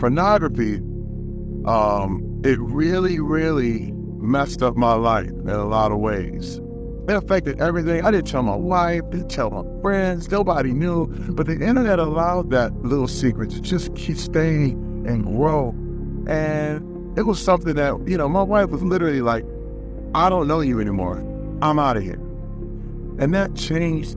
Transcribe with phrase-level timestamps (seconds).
[0.00, 0.76] Pornography,
[1.66, 6.58] um, it really, really messed up my life in a lot of ways.
[7.08, 8.04] It affected everything.
[8.04, 11.06] I didn't tell my wife, didn't tell my friends, nobody knew.
[11.06, 14.72] But the internet allowed that little secret to just keep staying
[15.06, 15.70] and grow.
[16.26, 19.44] And it was something that, you know, my wife was literally like,
[20.14, 21.18] I don't know you anymore.
[21.62, 22.20] I'm out of here.
[23.18, 24.16] And that changed.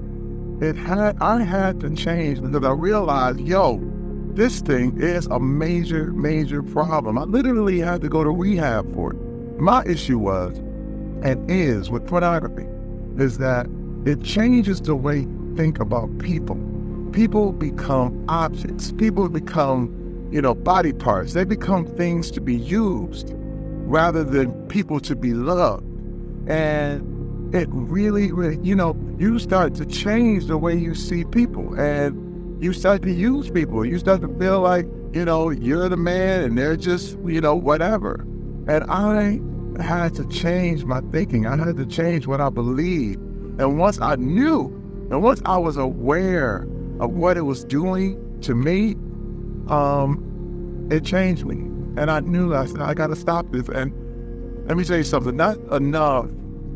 [0.62, 3.82] It had I had to change because I realized, yo,
[4.36, 7.18] this thing is a major, major problem.
[7.18, 9.18] I literally had to go to rehab for it.
[9.60, 10.58] My issue was,
[11.24, 12.68] and is with pornography,
[13.18, 13.68] is that
[14.06, 16.58] it changes the way you think about people.
[17.12, 18.92] People become objects.
[18.92, 21.34] People become, you know, body parts.
[21.34, 23.34] They become things to be used
[23.86, 25.86] rather than people to be loved.
[26.50, 31.80] And it really, really, you know, you start to change the way you see people.
[31.80, 32.23] And
[32.64, 33.86] you start to use people.
[33.86, 37.56] You start to feel like, you know, you're the man and they're just, you know,
[37.56, 38.22] whatever.
[38.68, 39.42] And I
[39.84, 41.46] had to change my thinking.
[41.46, 43.20] I had to change what I believed.
[43.60, 44.68] And once I knew,
[45.12, 46.66] and once I was aware
[47.02, 48.96] of what it was doing to me,
[49.68, 51.58] um, it changed me.
[52.02, 53.68] And I knew I said, I got to stop this.
[53.68, 53.94] And
[54.68, 56.28] let me tell you something, not enough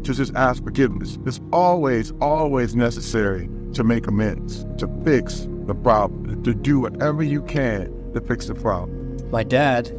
[0.04, 1.18] to just ask forgiveness.
[1.26, 7.42] It's always, always necessary to make amends, to fix the problem, to do whatever you
[7.44, 9.18] can to fix the problem.
[9.30, 9.94] My dad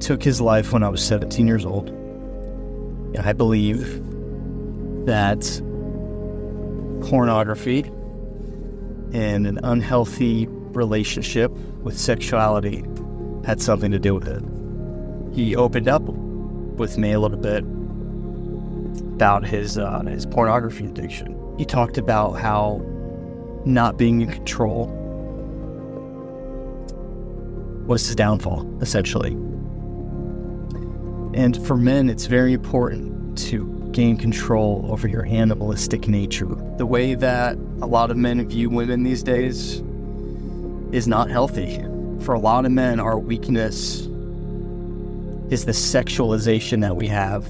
[0.00, 1.88] took his life when I was 17 years old.
[1.88, 4.02] And I believe
[5.06, 5.40] that
[7.08, 7.84] pornography
[9.12, 11.52] and an unhealthy relationship
[11.82, 12.84] with sexuality
[13.44, 14.42] had something to do with it.
[15.34, 17.64] He opened up with me a little bit
[19.14, 21.38] about his uh, his pornography addiction.
[21.56, 22.82] He talked about how
[23.64, 24.86] not being in control
[27.86, 29.32] was his downfall, essentially.
[31.34, 36.48] And for men, it's very important to gain control over your animalistic nature.
[36.76, 39.82] The way that a lot of men view women these days
[40.92, 41.84] is not healthy.
[42.20, 44.06] For a lot of men, our weakness
[45.50, 47.46] is the sexualization that we have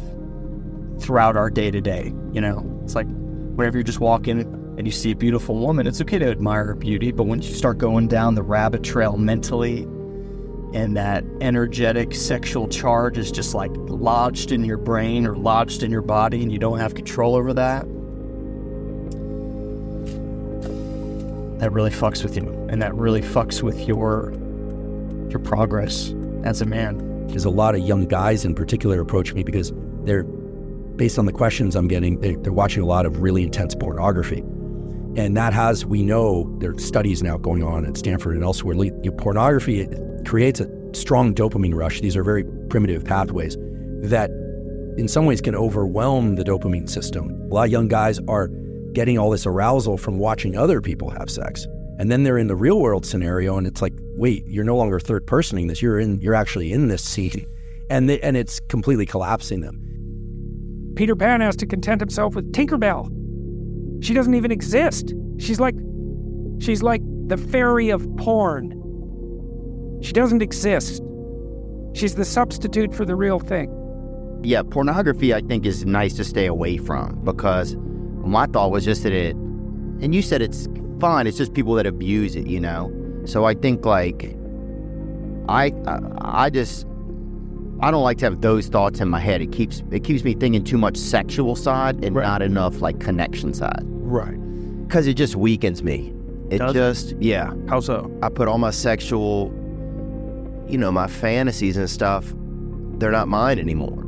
[0.98, 2.12] throughout our day to day.
[2.32, 4.38] You know, it's like whenever you're just walking
[4.76, 7.54] and you see a beautiful woman, it's okay to admire her beauty, but once you
[7.54, 9.82] start going down the rabbit trail mentally
[10.74, 15.90] and that energetic sexual charge is just like lodged in your brain or lodged in
[15.90, 17.86] your body and you don't have control over that,
[21.60, 22.42] that really fucks with you.
[22.68, 24.32] And that really fucks with your
[25.30, 26.14] your progress
[26.44, 27.26] as a man.
[27.28, 31.32] There's a lot of young guys in particular approach me because they're based on the
[31.32, 34.44] questions I'm getting, they're, they're watching a lot of really intense pornography.
[35.16, 38.75] And that has, we know, there are studies now going on at Stanford and elsewhere.
[39.19, 39.88] Pornography
[40.26, 42.00] creates a strong dopamine rush.
[42.00, 43.56] These are very primitive pathways
[44.02, 44.30] that,
[44.98, 47.30] in some ways, can overwhelm the dopamine system.
[47.50, 48.48] A lot of young guys are
[48.92, 51.66] getting all this arousal from watching other people have sex.
[51.98, 54.98] And then they're in the real world scenario, and it's like, wait, you're no longer
[54.98, 55.81] third personing this.
[55.81, 56.20] You're in.
[56.20, 57.46] You're actually in this scene,
[57.91, 59.81] and they, and it's completely collapsing them.
[60.96, 63.08] Peter Pan has to content himself with Tinkerbell.
[64.00, 65.15] She doesn't even exist.
[65.38, 65.75] She's like
[66.59, 68.81] she's like the fairy of porn.
[70.03, 71.03] She doesn't exist.
[71.94, 73.71] She's the substitute for the real thing.
[74.43, 79.03] Yeah, pornography I think is nice to stay away from because my thought was just
[79.05, 80.69] that it and you said it's
[81.00, 82.93] fine, it's just people that abuse it, you know.
[83.25, 84.37] So I think like
[85.49, 85.73] I
[86.20, 86.87] I just
[87.84, 89.42] I don't like to have those thoughts in my head.
[89.42, 92.25] It keeps it keeps me thinking too much sexual side and right.
[92.25, 93.82] not enough like connection side.
[93.84, 94.38] Right.
[94.88, 96.14] Because it just weakens me.
[96.48, 97.22] It Does just it?
[97.22, 97.52] yeah.
[97.69, 98.10] How so?
[98.22, 99.52] I put all my sexual,
[100.66, 102.32] you know, my fantasies and stuff.
[102.96, 104.02] They're not mine anymore.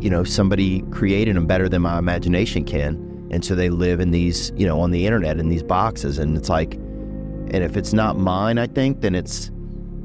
[0.00, 4.12] You know, somebody created them better than my imagination can, and so they live in
[4.12, 7.92] these, you know, on the internet in these boxes, and it's like, and if it's
[7.92, 9.50] not mine, I think then it's,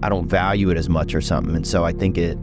[0.01, 2.38] I don't value it as much or something, and so I think it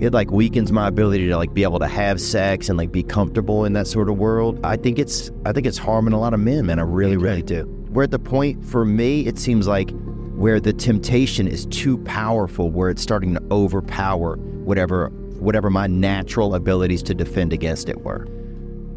[0.00, 3.02] it like weakens my ability to like be able to have sex and like be
[3.02, 4.58] comfortable in that sort of world.
[4.64, 6.78] I think it's I think it's harming a lot of men, man.
[6.78, 7.66] I really, really do.
[7.90, 9.90] We're at the point for me, it seems like
[10.34, 15.08] where the temptation is too powerful, where it's starting to overpower whatever
[15.38, 18.26] whatever my natural abilities to defend against it were.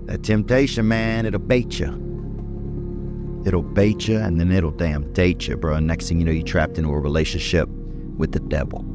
[0.06, 2.01] That temptation, man, it'll bait you.
[3.45, 5.75] It'll bait you and then it'll damn date you, bro.
[5.75, 7.68] And next thing you know, you're trapped into a relationship
[8.18, 8.86] with the devil.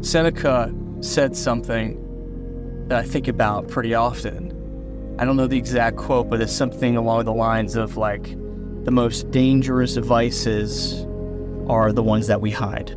[0.00, 2.04] Seneca said something
[2.88, 4.54] that I think about pretty often.
[5.18, 8.36] I don't know the exact quote, but it's something along the lines of like,
[8.84, 11.04] the most dangerous vices
[11.68, 12.96] are the ones that we hide.